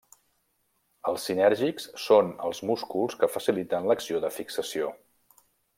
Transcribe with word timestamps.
Els 1.11 1.25
sinèrgics 1.29 1.85
són 2.05 2.33
els 2.49 2.63
músculs 2.71 3.21
que 3.21 3.33
faciliten 3.35 3.91
l'acció 3.91 4.25
de 4.27 4.37
fixació. 4.41 4.95